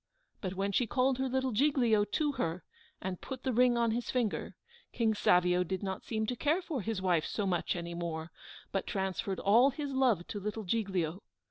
[0.41, 2.63] But when she called her little Giglio to her,
[3.03, 4.55] and put the ring on his finger,
[4.91, 8.31] King Savio did not seem to care for his wife so much any more,
[8.71, 11.21] but transferred all his love to little Giglio.